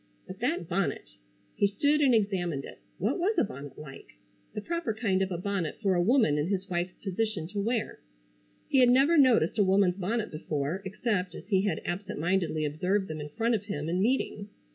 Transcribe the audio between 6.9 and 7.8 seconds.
position to